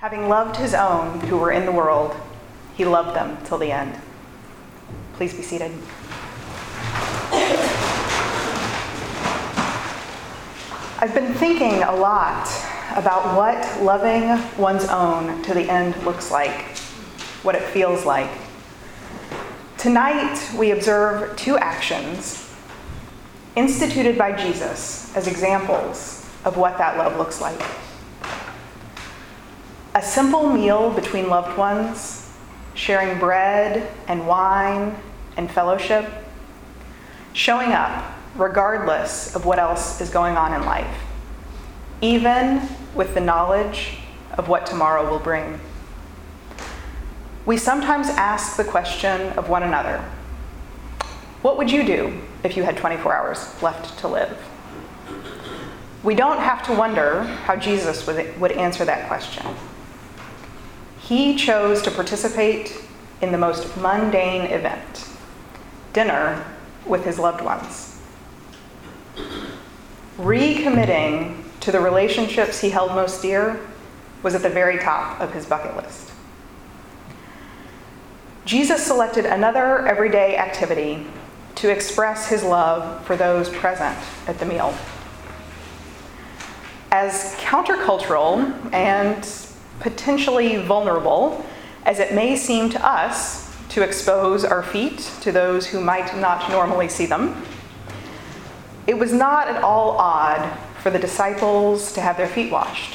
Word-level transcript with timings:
Having 0.00 0.28
loved 0.28 0.54
his 0.54 0.74
own 0.74 1.18
who 1.22 1.38
were 1.38 1.50
in 1.50 1.66
the 1.66 1.72
world, 1.72 2.14
he 2.76 2.84
loved 2.84 3.16
them 3.16 3.36
till 3.44 3.58
the 3.58 3.72
end. 3.72 4.00
Please 5.14 5.34
be 5.34 5.42
seated. 5.42 5.72
I've 11.00 11.12
been 11.12 11.34
thinking 11.34 11.82
a 11.82 11.96
lot 11.96 12.48
about 12.94 13.36
what 13.36 13.82
loving 13.82 14.40
one's 14.56 14.84
own 14.84 15.42
to 15.42 15.52
the 15.52 15.68
end 15.68 16.00
looks 16.04 16.30
like, 16.30 16.60
what 17.42 17.56
it 17.56 17.62
feels 17.62 18.04
like. 18.04 18.30
Tonight, 19.78 20.38
we 20.56 20.70
observe 20.70 21.36
two 21.36 21.58
actions 21.58 22.48
instituted 23.56 24.16
by 24.16 24.30
Jesus 24.30 25.12
as 25.16 25.26
examples 25.26 26.24
of 26.44 26.56
what 26.56 26.78
that 26.78 26.96
love 26.98 27.16
looks 27.16 27.40
like 27.40 27.60
a 29.98 30.02
simple 30.02 30.48
meal 30.48 30.92
between 30.92 31.28
loved 31.28 31.58
ones, 31.58 32.30
sharing 32.74 33.18
bread 33.18 33.90
and 34.06 34.28
wine 34.28 34.94
and 35.36 35.50
fellowship, 35.50 36.08
showing 37.32 37.72
up 37.72 38.04
regardless 38.36 39.34
of 39.34 39.44
what 39.44 39.58
else 39.58 40.00
is 40.00 40.08
going 40.08 40.36
on 40.36 40.54
in 40.54 40.64
life, 40.64 41.02
even 42.00 42.62
with 42.94 43.12
the 43.14 43.20
knowledge 43.20 43.98
of 44.34 44.46
what 44.46 44.66
tomorrow 44.66 45.10
will 45.10 45.18
bring. 45.18 45.58
We 47.44 47.56
sometimes 47.56 48.06
ask 48.06 48.56
the 48.56 48.62
question 48.62 49.32
of 49.32 49.48
one 49.48 49.64
another 49.64 49.98
What 51.42 51.58
would 51.58 51.72
you 51.72 51.82
do 51.82 52.20
if 52.44 52.56
you 52.56 52.62
had 52.62 52.76
24 52.76 53.12
hours 53.12 53.62
left 53.62 53.98
to 53.98 54.06
live? 54.06 54.38
We 56.04 56.14
don't 56.14 56.38
have 56.38 56.64
to 56.66 56.72
wonder 56.72 57.24
how 57.24 57.56
Jesus 57.56 58.06
would, 58.06 58.52
answer 58.52 58.84
that 58.84 59.08
question. 59.08 59.44
He 61.08 61.36
chose 61.36 61.80
to 61.82 61.90
participate 61.90 62.78
in 63.22 63.32
the 63.32 63.38
most 63.38 63.78
mundane 63.78 64.42
event 64.42 65.08
dinner 65.94 66.44
with 66.84 67.06
his 67.06 67.18
loved 67.18 67.42
ones. 67.42 67.98
Recommitting 70.18 71.44
to 71.60 71.72
the 71.72 71.80
relationships 71.80 72.60
he 72.60 72.68
held 72.68 72.90
most 72.90 73.22
dear 73.22 73.58
was 74.22 74.34
at 74.34 74.42
the 74.42 74.50
very 74.50 74.78
top 74.78 75.18
of 75.18 75.32
his 75.32 75.46
bucket 75.46 75.74
list. 75.76 76.12
Jesus 78.44 78.84
selected 78.84 79.24
another 79.24 79.86
everyday 79.86 80.36
activity 80.36 81.06
to 81.54 81.70
express 81.70 82.28
his 82.28 82.42
love 82.42 83.02
for 83.06 83.16
those 83.16 83.48
present 83.48 83.96
at 84.26 84.38
the 84.38 84.44
meal. 84.44 84.74
As 86.92 87.34
countercultural 87.36 88.74
and 88.74 89.47
potentially 89.80 90.56
vulnerable 90.56 91.44
as 91.84 91.98
it 91.98 92.12
may 92.12 92.36
seem 92.36 92.68
to 92.70 92.86
us 92.86 93.56
to 93.70 93.82
expose 93.82 94.44
our 94.44 94.62
feet 94.62 94.98
to 95.20 95.32
those 95.32 95.66
who 95.66 95.80
might 95.80 96.16
not 96.16 96.50
normally 96.50 96.88
see 96.88 97.06
them, 97.06 97.42
it 98.86 98.98
was 98.98 99.12
not 99.12 99.48
at 99.48 99.62
all 99.62 99.92
odd 99.98 100.58
for 100.82 100.90
the 100.90 100.98
disciples 100.98 101.92
to 101.92 102.00
have 102.00 102.16
their 102.16 102.28
feet 102.28 102.50
washed. 102.50 102.94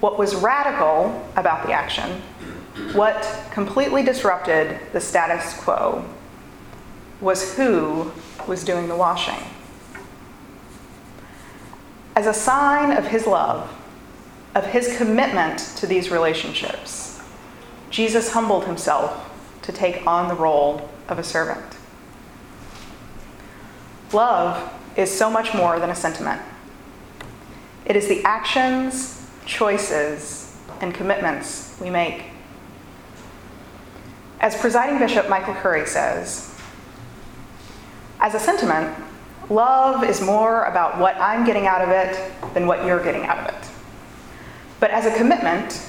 What 0.00 0.18
was 0.18 0.34
radical 0.34 1.26
about 1.36 1.66
the 1.66 1.72
action, 1.72 2.20
what 2.92 3.26
completely 3.52 4.02
disrupted 4.02 4.78
the 4.92 5.00
status 5.00 5.56
quo, 5.60 6.04
was 7.20 7.56
who 7.56 8.12
was 8.46 8.64
doing 8.64 8.88
the 8.88 8.96
washing. 8.96 9.42
As 12.16 12.26
a 12.26 12.34
sign 12.34 12.96
of 12.96 13.06
his 13.06 13.26
love, 13.26 13.70
of 14.54 14.66
his 14.66 14.96
commitment 14.96 15.58
to 15.76 15.86
these 15.86 16.10
relationships, 16.10 17.20
Jesus 17.90 18.32
humbled 18.32 18.64
himself 18.66 19.30
to 19.62 19.72
take 19.72 20.06
on 20.06 20.28
the 20.28 20.34
role 20.34 20.88
of 21.08 21.18
a 21.18 21.24
servant. 21.24 21.76
Love 24.12 24.72
is 24.96 25.10
so 25.10 25.30
much 25.30 25.54
more 25.54 25.80
than 25.80 25.90
a 25.90 25.94
sentiment. 25.94 26.40
It 27.84 27.96
is 27.96 28.08
the 28.08 28.22
actions, 28.24 29.28
choices, 29.44 30.56
and 30.80 30.94
commitments 30.94 31.76
we 31.80 31.90
make. 31.90 32.24
As 34.40 34.54
presiding 34.56 34.98
bishop 34.98 35.28
Michael 35.28 35.54
Curry 35.54 35.86
says, 35.86 36.54
as 38.20 38.34
a 38.34 38.40
sentiment, 38.40 38.94
love 39.50 40.04
is 40.04 40.20
more 40.20 40.64
about 40.64 40.98
what 40.98 41.16
I'm 41.16 41.44
getting 41.44 41.66
out 41.66 41.82
of 41.82 41.88
it 41.90 42.54
than 42.54 42.66
what 42.66 42.84
you're 42.84 43.02
getting 43.02 43.24
out 43.24 43.38
of 43.38 43.54
it. 43.54 43.63
But 44.84 44.90
as 44.90 45.06
a 45.06 45.16
commitment, 45.16 45.80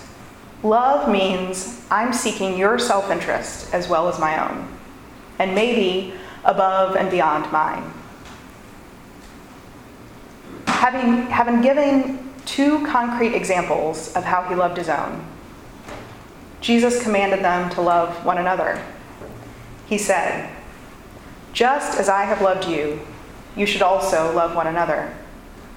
love 0.64 1.12
means 1.12 1.86
I'm 1.92 2.14
seeking 2.14 2.58
your 2.58 2.80
self 2.80 3.12
interest 3.12 3.74
as 3.74 3.90
well 3.90 4.08
as 4.08 4.18
my 4.20 4.50
own, 4.50 4.70
and 5.38 5.54
maybe 5.54 6.14
above 6.46 6.96
and 6.96 7.12
beyond 7.12 7.52
mine. 7.52 7.92
Having, 10.68 11.24
having 11.24 11.60
given 11.60 12.34
two 12.46 12.86
concrete 12.86 13.36
examples 13.36 14.14
of 14.14 14.24
how 14.24 14.44
he 14.44 14.56
loved 14.56 14.78
his 14.78 14.88
own, 14.88 15.28
Jesus 16.62 17.04
commanded 17.04 17.44
them 17.44 17.70
to 17.72 17.82
love 17.82 18.24
one 18.24 18.38
another. 18.38 18.82
He 19.88 19.98
said, 19.98 20.50
Just 21.52 22.00
as 22.00 22.08
I 22.08 22.24
have 22.24 22.42
loved 22.42 22.66
you, 22.66 23.02
you 23.58 23.66
should 23.66 23.82
also 23.82 24.34
love 24.34 24.56
one 24.56 24.68
another. 24.68 25.14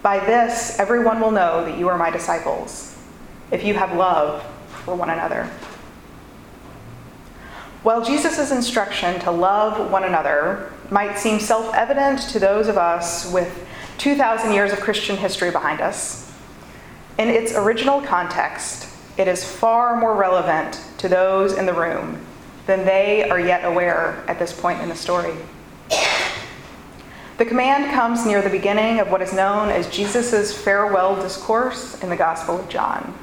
By 0.03 0.21
this, 0.21 0.79
everyone 0.79 1.19
will 1.19 1.33
know 1.33 1.65
that 1.65 1.77
you 1.77 1.89
are 1.89 1.99
my 1.99 2.11
disciples 2.11 2.95
if 3.51 3.65
you 3.65 3.75
have 3.75 3.97
love 3.97 4.43
for 4.85 4.95
one 4.95 5.11
another. 5.11 5.51
While 7.83 8.05
Jesus' 8.05 8.51
instruction 8.51 9.21
to 9.21 9.31
love 9.31 9.91
one 9.91 10.05
another 10.05 10.73
might 10.91 11.19
seem 11.19 11.39
self 11.39 11.75
evident 11.75 12.21
to 12.31 12.39
those 12.39 12.69
of 12.69 12.77
us 12.77 13.31
with 13.33 13.67
2,000 13.99 14.53
years 14.53 14.73
of 14.73 14.81
Christian 14.81 15.17
history 15.17 15.51
behind 15.51 15.81
us, 15.81 16.33
in 17.19 17.29
its 17.29 17.55
original 17.55 18.01
context, 18.01 18.89
it 19.17 19.27
is 19.27 19.45
far 19.45 19.97
more 19.97 20.15
relevant 20.15 20.81
to 20.99 21.09
those 21.09 21.53
in 21.53 21.67
the 21.67 21.73
room 21.73 22.25
than 22.67 22.85
they 22.85 23.29
are 23.29 23.41
yet 23.41 23.65
aware 23.65 24.23
at 24.29 24.39
this 24.39 24.53
point 24.53 24.81
in 24.81 24.89
the 24.89 24.95
story. 24.95 25.35
The 27.39 27.45
command 27.45 27.93
comes 27.93 28.27
near 28.27 28.43
the 28.43 28.51
beginning 28.51 28.99
of 28.99 29.11
what 29.11 29.23
is 29.23 29.33
known 29.33 29.69
as 29.69 29.89
Jesus' 29.89 30.57
farewell 30.57 31.17
discourse 31.17 32.03
in 32.03 32.09
the 32.11 32.17
Gospel 32.17 32.59
of 32.59 32.69
John. 32.69 33.15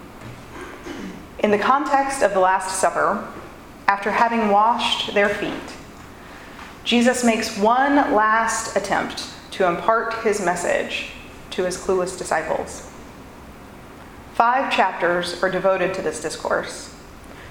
In 1.40 1.52
the 1.52 1.58
context 1.58 2.24
of 2.24 2.34
the 2.34 2.40
Last 2.40 2.80
Supper, 2.80 3.28
after 3.88 4.12
having 4.12 4.50
washed 4.50 5.14
their 5.14 5.30
feet, 5.30 5.54
Jesus 6.84 7.24
makes 7.24 7.58
one 7.58 7.96
last 8.14 8.76
attempt 8.76 9.30
to 9.52 9.68
impart 9.68 10.14
his 10.24 10.44
message 10.44 11.12
to 11.52 11.66
his 11.66 11.78
clueless 11.78 12.18
disciples. 12.18 12.92
Five 14.34 14.72
chapters 14.72 15.42
are 15.42 15.50
devoted 15.50 15.94
to 15.94 16.02
this 16.02 16.22
discourse, 16.22 16.94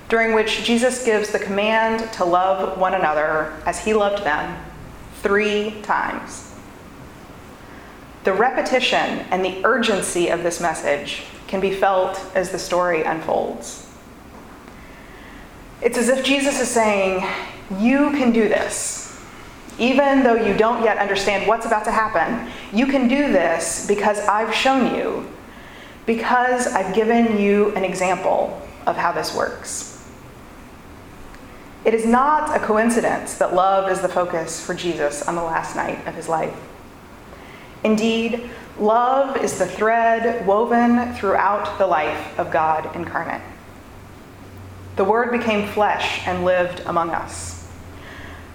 during 0.08 0.34
which 0.34 0.64
Jesus 0.64 1.04
gives 1.04 1.30
the 1.30 1.38
command 1.38 2.12
to 2.12 2.24
love 2.24 2.78
one 2.78 2.94
another 2.94 3.54
as 3.66 3.84
he 3.84 3.94
loved 3.94 4.24
them 4.24 4.62
three 5.22 5.80
times. 5.82 6.53
The 8.24 8.32
repetition 8.32 9.20
and 9.30 9.44
the 9.44 9.64
urgency 9.64 10.28
of 10.28 10.42
this 10.42 10.58
message 10.58 11.24
can 11.46 11.60
be 11.60 11.70
felt 11.70 12.18
as 12.34 12.50
the 12.50 12.58
story 12.58 13.02
unfolds. 13.02 13.86
It's 15.82 15.98
as 15.98 16.08
if 16.08 16.24
Jesus 16.24 16.58
is 16.58 16.68
saying, 16.68 17.22
You 17.78 18.10
can 18.12 18.32
do 18.32 18.48
this. 18.48 19.02
Even 19.78 20.22
though 20.22 20.36
you 20.36 20.56
don't 20.56 20.82
yet 20.82 20.96
understand 20.96 21.46
what's 21.46 21.66
about 21.66 21.84
to 21.84 21.90
happen, 21.90 22.50
you 22.72 22.86
can 22.86 23.08
do 23.08 23.30
this 23.30 23.86
because 23.86 24.20
I've 24.20 24.54
shown 24.54 24.94
you, 24.94 25.28
because 26.06 26.66
I've 26.68 26.94
given 26.94 27.38
you 27.38 27.74
an 27.74 27.84
example 27.84 28.62
of 28.86 28.96
how 28.96 29.12
this 29.12 29.34
works. 29.34 30.02
It 31.84 31.92
is 31.92 32.06
not 32.06 32.56
a 32.56 32.64
coincidence 32.64 33.34
that 33.34 33.52
love 33.52 33.90
is 33.90 34.00
the 34.00 34.08
focus 34.08 34.64
for 34.64 34.72
Jesus 34.72 35.26
on 35.28 35.34
the 35.34 35.42
last 35.42 35.76
night 35.76 36.06
of 36.06 36.14
his 36.14 36.28
life. 36.28 36.56
Indeed, 37.84 38.50
love 38.78 39.36
is 39.36 39.58
the 39.58 39.66
thread 39.66 40.46
woven 40.46 41.14
throughout 41.14 41.78
the 41.78 41.86
life 41.86 42.38
of 42.38 42.50
God 42.50 42.96
incarnate. 42.96 43.42
The 44.96 45.04
Word 45.04 45.30
became 45.30 45.68
flesh 45.68 46.26
and 46.26 46.44
lived 46.44 46.80
among 46.86 47.10
us. 47.10 47.68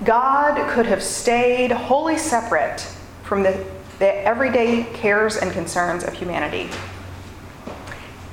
God 0.03 0.69
could 0.69 0.87
have 0.87 1.03
stayed 1.03 1.71
wholly 1.71 2.17
separate 2.17 2.87
from 3.23 3.43
the, 3.43 3.65
the 3.99 4.15
everyday 4.25 4.85
cares 4.93 5.37
and 5.37 5.51
concerns 5.51 6.03
of 6.03 6.13
humanity. 6.13 6.69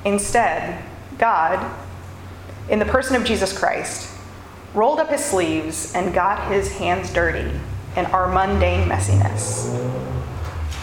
Instead, 0.05 0.83
God, 1.17 1.75
in 2.69 2.79
the 2.79 2.85
person 2.85 3.15
of 3.15 3.25
Jesus 3.25 3.57
Christ, 3.57 4.09
rolled 4.73 4.99
up 4.99 5.09
his 5.09 5.23
sleeves 5.23 5.93
and 5.93 6.13
got 6.13 6.51
his 6.51 6.71
hands 6.77 7.11
dirty 7.11 7.51
in 7.95 8.05
our 8.07 8.27
mundane 8.31 8.87
messiness. 8.87 10.16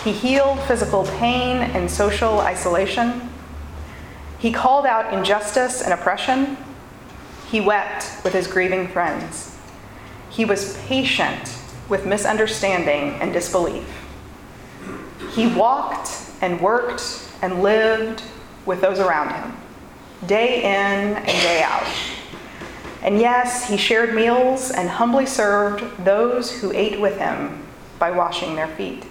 He 0.05 0.13
healed 0.13 0.61
physical 0.61 1.05
pain 1.19 1.57
and 1.57 1.91
social 1.91 2.41
isolation 2.41 3.31
He 4.39 4.53
called 4.53 4.85
out 4.85 5.15
injustice 5.15 5.81
and 5.81 5.95
oppression. 5.95 6.59
He 7.51 7.63
wept 7.63 8.23
with 8.23 8.35
his 8.35 8.47
grieving 8.47 8.89
friends. 8.89 9.57
He 10.29 10.45
was 10.45 10.77
patient 10.87 11.57
with 11.89 12.05
misunderstanding 12.05 13.15
and 13.23 13.33
disbelief. 13.33 13.87
He 15.33 15.47
walked 15.47 16.11
and 16.43 16.61
worked 16.61 17.27
and 17.41 17.63
lived 17.63 18.23
with 18.67 18.83
those 18.83 18.99
around 18.99 19.33
him, 19.33 19.57
day 20.27 20.59
in 20.59 21.17
and 21.17 21.27
day 21.27 21.63
out. 21.63 21.87
And 23.03 23.19
yes, 23.19 23.67
he 23.69 23.79
shared 23.79 24.15
meals 24.15 24.71
and 24.71 24.91
humbly 24.91 25.25
served 25.25 26.05
those 26.05 26.61
who 26.61 26.73
ate 26.73 27.01
with 27.01 27.17
him 27.17 27.67
by 27.99 28.11
washing 28.11 28.57
their 28.57 28.69
feet. 28.69 29.05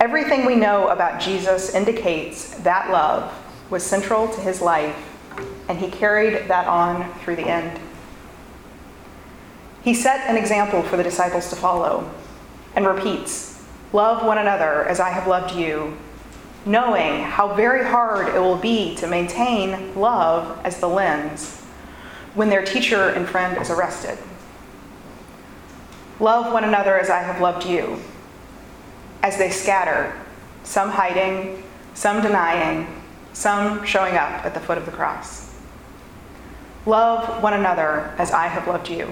Everything 0.00 0.44
we 0.44 0.56
know 0.56 0.88
about 0.88 1.20
Jesus 1.20 1.74
indicates 1.74 2.54
that 2.56 2.90
love 2.90 3.32
was 3.70 3.82
central 3.82 4.28
to 4.28 4.40
his 4.40 4.60
life, 4.60 4.96
and 5.68 5.78
he 5.78 5.88
carried 5.90 6.48
that 6.48 6.66
on 6.66 7.12
through 7.20 7.36
the 7.36 7.48
end. 7.48 7.80
He 9.82 9.94
set 9.94 10.28
an 10.28 10.36
example 10.36 10.82
for 10.82 10.96
the 10.96 11.02
disciples 11.02 11.50
to 11.50 11.56
follow 11.56 12.10
and 12.74 12.86
repeats 12.86 13.54
Love 13.94 14.26
one 14.26 14.38
another 14.38 14.84
as 14.88 14.98
I 14.98 15.10
have 15.10 15.28
loved 15.28 15.54
you, 15.54 15.96
knowing 16.66 17.22
how 17.22 17.54
very 17.54 17.84
hard 17.84 18.26
it 18.34 18.40
will 18.40 18.56
be 18.56 18.96
to 18.96 19.06
maintain 19.06 19.94
love 19.94 20.58
as 20.64 20.80
the 20.80 20.88
lens 20.88 21.60
when 22.34 22.48
their 22.48 22.64
teacher 22.64 23.10
and 23.10 23.28
friend 23.28 23.56
is 23.62 23.70
arrested. 23.70 24.18
Love 26.18 26.52
one 26.52 26.64
another 26.64 26.98
as 26.98 27.08
I 27.08 27.20
have 27.20 27.40
loved 27.40 27.66
you. 27.66 28.00
As 29.24 29.38
they 29.38 29.48
scatter, 29.48 30.12
some 30.64 30.90
hiding, 30.90 31.62
some 31.94 32.20
denying, 32.20 32.86
some 33.32 33.82
showing 33.86 34.18
up 34.18 34.44
at 34.44 34.52
the 34.52 34.60
foot 34.60 34.76
of 34.76 34.84
the 34.84 34.92
cross. 34.92 35.50
Love 36.84 37.42
one 37.42 37.54
another 37.54 38.14
as 38.18 38.32
I 38.32 38.48
have 38.48 38.68
loved 38.68 38.90
you. 38.90 39.10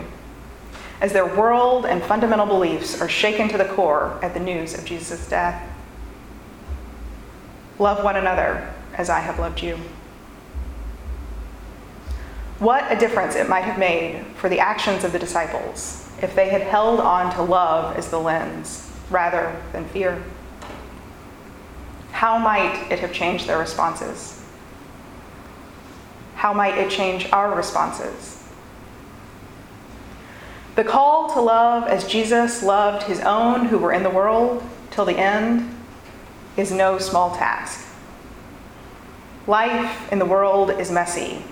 As 1.01 1.15
their 1.15 1.25
world 1.25 1.87
and 1.87 2.03
fundamental 2.03 2.45
beliefs 2.45 3.01
are 3.01 3.09
shaken 3.09 3.49
to 3.49 3.57
the 3.57 3.65
core 3.65 4.19
at 4.23 4.35
the 4.35 4.41
news 4.41 4.75
of 4.75 4.85
Jesus' 4.85 5.27
death. 5.31 5.67
Love 7.79 8.05
one 8.05 8.17
another 8.17 8.71
as 8.99 9.09
I 9.09 9.21
have 9.21 9.39
loved 9.39 9.63
you. 9.63 9.79
What 12.59 12.85
a 12.93 12.97
difference 12.97 13.35
it 13.35 13.49
might 13.49 13.65
have 13.65 13.79
made 13.79 14.27
for 14.37 14.51
the 14.51 14.61
actions 14.61 15.05
of 15.05 15.13
the 15.13 15.19
disciples 15.19 16.07
if 16.21 16.35
they 16.35 16.51
had 16.51 16.61
held 16.61 17.01
on 17.01 17.35
to 17.37 17.43
love 17.43 17.97
as 17.97 18.11
the 18.11 18.21
lens 18.21 18.92
rather 19.11 19.61
than 19.73 19.85
fear. 19.87 20.23
How 22.13 22.39
might 22.39 22.91
it 22.91 23.01
have 23.01 23.13
changed 23.13 23.47
their 23.47 23.59
responses? 23.59 24.43
How 26.35 26.53
might 26.53 26.77
it 26.79 26.91
change 26.91 27.29
our 27.33 27.55
responses? 27.55 28.43
The 30.75 30.85
call 30.85 31.33
to 31.35 31.41
love 31.41 31.85
as 31.85 32.07
Jesus 32.07 32.63
loved 32.63 33.05
his 33.05 33.21
own 33.21 33.67
who 33.67 33.79
were 33.79 33.93
in 33.93 34.03
the 34.03 34.11
world 34.11 34.63
till 34.91 35.05
the 35.05 35.19
end 35.19 35.75
is 36.57 36.73
no 36.73 36.99
small 36.99 37.35
task. 37.37 37.87
Life 39.47 40.13
in 40.13 40.19
the 40.19 40.25
world 40.25 40.71
is 40.71 40.91
messy 40.91 41.45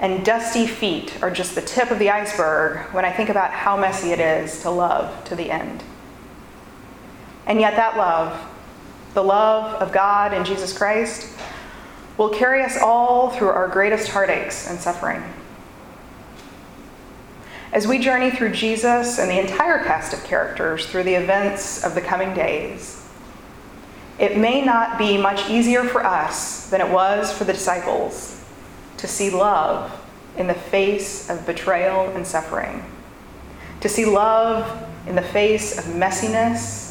and 0.00 0.24
dusty 0.24 0.66
feet 0.66 1.20
are 1.22 1.30
just 1.30 1.54
the 1.54 1.62
tip 1.62 1.90
of 1.90 1.98
the 1.98 2.10
iceberg 2.10 2.78
when 2.92 3.04
I 3.04 3.12
think 3.12 3.28
about 3.28 3.50
how 3.50 3.76
messy 3.76 4.12
it 4.12 4.20
is 4.20 4.62
to 4.62 4.70
love 4.70 5.24
to 5.24 5.34
the 5.34 5.50
end. 5.50 5.82
And 7.48 7.58
yet, 7.58 7.74
that 7.74 7.96
love, 7.96 8.40
the 9.14 9.24
love 9.24 9.82
of 9.82 9.90
God 9.90 10.32
and 10.32 10.46
Jesus 10.46 10.76
Christ, 10.76 11.28
will 12.16 12.28
carry 12.28 12.62
us 12.62 12.76
all 12.80 13.30
through 13.30 13.48
our 13.48 13.66
greatest 13.66 14.08
heartaches 14.10 14.68
and 14.68 14.78
suffering. 14.78 15.22
As 17.72 17.86
we 17.86 17.98
journey 17.98 18.30
through 18.30 18.52
Jesus 18.52 19.18
and 19.18 19.30
the 19.30 19.40
entire 19.40 19.82
cast 19.84 20.12
of 20.12 20.24
characters 20.24 20.86
through 20.86 21.02
the 21.02 21.14
events 21.14 21.84
of 21.84 21.94
the 21.94 22.00
coming 22.00 22.34
days, 22.34 23.06
it 24.18 24.36
may 24.36 24.64
not 24.64 24.98
be 24.98 25.16
much 25.16 25.48
easier 25.48 25.84
for 25.84 26.04
us 26.04 26.68
than 26.70 26.80
it 26.80 26.90
was 26.90 27.32
for 27.32 27.44
the 27.44 27.52
disciples 27.52 28.42
to 28.96 29.06
see 29.06 29.30
love 29.30 29.92
in 30.36 30.46
the 30.46 30.54
face 30.54 31.30
of 31.30 31.46
betrayal 31.46 32.08
and 32.10 32.26
suffering, 32.26 32.84
to 33.80 33.88
see 33.88 34.04
love 34.04 34.86
in 35.06 35.14
the 35.14 35.22
face 35.22 35.78
of 35.78 35.84
messiness, 35.84 36.87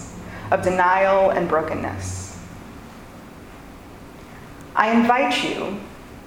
of 0.51 0.61
denial 0.61 1.29
and 1.31 1.47
brokenness. 1.47 2.39
I 4.75 4.91
invite 4.91 5.43
you 5.43 5.79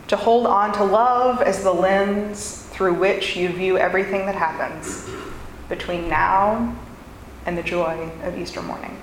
to 0.08 0.16
hold 0.16 0.46
on 0.46 0.72
to 0.72 0.84
love 0.84 1.40
as 1.40 1.62
the 1.62 1.72
lens 1.72 2.62
through 2.70 2.94
which 2.94 3.36
you 3.36 3.48
view 3.48 3.78
everything 3.78 4.26
that 4.26 4.34
happens 4.34 5.08
between 5.68 6.08
now 6.08 6.76
and 7.46 7.56
the 7.56 7.62
joy 7.62 8.10
of 8.22 8.36
Easter 8.36 8.60
morning. 8.60 8.98